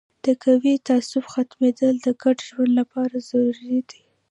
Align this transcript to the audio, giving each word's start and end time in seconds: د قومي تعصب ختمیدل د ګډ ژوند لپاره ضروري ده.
د 0.25 0.27
قومي 0.43 0.75
تعصب 0.87 1.23
ختمیدل 1.33 1.93
د 2.01 2.07
ګډ 2.23 2.37
ژوند 2.47 2.71
لپاره 2.79 3.15
ضروري 3.29 3.79
ده. 3.89 3.99